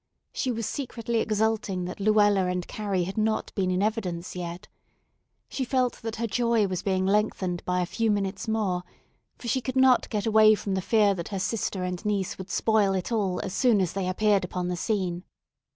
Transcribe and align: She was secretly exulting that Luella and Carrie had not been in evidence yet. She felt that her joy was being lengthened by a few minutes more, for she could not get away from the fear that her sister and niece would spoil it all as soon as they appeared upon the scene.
She 0.33 0.51
was 0.51 0.65
secretly 0.65 1.19
exulting 1.19 1.85
that 1.85 1.99
Luella 1.99 2.47
and 2.47 2.67
Carrie 2.67 3.03
had 3.03 3.19
not 3.19 3.53
been 3.53 3.69
in 3.69 3.83
evidence 3.83 4.35
yet. 4.35 4.67
She 5.47 5.63
felt 5.63 6.01
that 6.01 6.15
her 6.15 6.25
joy 6.25 6.65
was 6.65 6.81
being 6.81 7.05
lengthened 7.05 7.63
by 7.65 7.81
a 7.81 7.85
few 7.85 8.09
minutes 8.09 8.47
more, 8.47 8.81
for 9.37 9.47
she 9.47 9.61
could 9.61 9.75
not 9.75 10.09
get 10.09 10.25
away 10.25 10.55
from 10.55 10.73
the 10.73 10.81
fear 10.81 11.13
that 11.13 11.27
her 11.27 11.37
sister 11.37 11.83
and 11.83 12.03
niece 12.03 12.39
would 12.39 12.49
spoil 12.49 12.95
it 12.95 13.11
all 13.11 13.41
as 13.41 13.53
soon 13.53 13.79
as 13.79 13.93
they 13.93 14.07
appeared 14.09 14.43
upon 14.43 14.69
the 14.69 14.75
scene. 14.75 15.23